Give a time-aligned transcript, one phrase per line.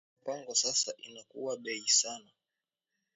[0.03, 2.31] Ma mpango sasa inakuwa beyi sana